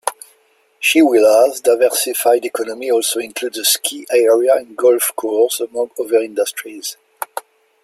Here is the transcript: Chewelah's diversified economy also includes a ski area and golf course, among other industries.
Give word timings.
Chewelah's 0.81 1.61
diversified 1.61 2.43
economy 2.43 2.89
also 2.89 3.19
includes 3.19 3.59
a 3.59 3.63
ski 3.63 4.07
area 4.11 4.55
and 4.55 4.75
golf 4.75 5.11
course, 5.15 5.59
among 5.59 5.91
other 5.99 6.17
industries. 6.21 6.97